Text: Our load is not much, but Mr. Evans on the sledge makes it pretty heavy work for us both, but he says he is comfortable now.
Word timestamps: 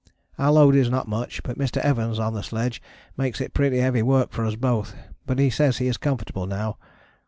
Our 0.39 0.51
load 0.53 0.73
is 0.73 0.89
not 0.89 1.07
much, 1.07 1.43
but 1.43 1.59
Mr. 1.59 1.77
Evans 1.81 2.17
on 2.17 2.33
the 2.33 2.41
sledge 2.41 2.81
makes 3.17 3.39
it 3.39 3.53
pretty 3.53 3.77
heavy 3.77 4.01
work 4.01 4.31
for 4.31 4.43
us 4.47 4.55
both, 4.55 4.95
but 5.27 5.37
he 5.37 5.51
says 5.51 5.77
he 5.77 5.85
is 5.85 5.97
comfortable 5.97 6.47
now. 6.47 6.79